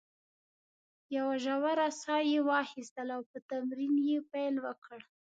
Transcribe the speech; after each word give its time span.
یوه 1.17 1.35
ژوره 1.43 1.87
ساه 2.01 2.21
یې 2.31 2.39
واخیستل 2.49 3.07
او 3.15 3.21
په 3.31 3.37
تمرین 3.49 3.93
یې 4.07 4.17
پیل 4.31 4.55
وکړ. 4.65 4.99